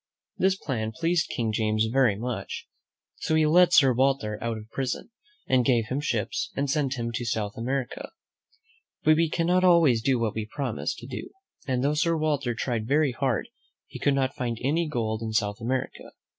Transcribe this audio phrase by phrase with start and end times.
[0.39, 2.67] This plan pleased King James very much,
[3.17, 5.11] so he let Sir Walter out of prison,
[5.45, 8.09] and gave him ships, and sent him to South America.
[9.03, 11.29] But we cannot always do what we promise to do;
[11.67, 13.49] and though Sir Walter tried very hard,
[13.85, 16.09] he could not find any gold in South America.